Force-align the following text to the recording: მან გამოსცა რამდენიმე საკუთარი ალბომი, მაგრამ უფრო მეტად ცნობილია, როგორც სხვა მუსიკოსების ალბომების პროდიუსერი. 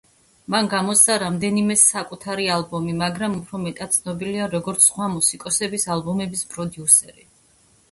მან 0.53 0.69
გამოსცა 0.69 1.17
რამდენიმე 1.23 1.75
საკუთარი 1.81 2.47
ალბომი, 2.55 2.97
მაგრამ 3.03 3.37
უფრო 3.41 3.61
მეტად 3.67 3.95
ცნობილია, 3.99 4.49
როგორც 4.57 4.89
სხვა 4.89 5.13
მუსიკოსების 5.19 5.89
ალბომების 5.99 6.45
პროდიუსერი. 6.57 7.31